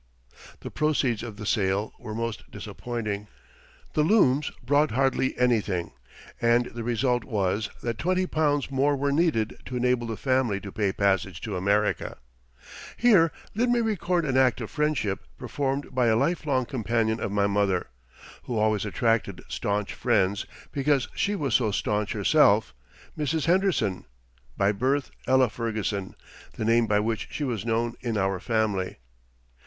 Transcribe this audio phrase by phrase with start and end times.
[0.61, 3.27] The proceeds of the sale were most disappointing.
[3.93, 5.91] The looms brought hardly anything,
[6.41, 10.71] and the result was that twenty pounds more were needed to enable the family to
[10.71, 12.17] pay passage to America.
[12.97, 17.45] Here let me record an act of friendship performed by a lifelong companion of my
[17.45, 17.85] mother
[18.45, 22.73] who always attracted stanch friends because she was so stanch herself
[23.15, 23.45] Mrs.
[23.45, 24.05] Henderson,
[24.57, 26.15] by birth Ella Ferguson,
[26.53, 28.97] the name by which she was known in our family.